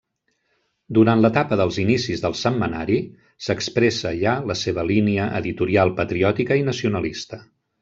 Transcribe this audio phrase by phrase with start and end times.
[0.97, 2.97] Durant l'etapa dels inicis del setmanari,
[3.49, 7.43] s'expressa ja la seva línia editorial patriòtica i nacionalista.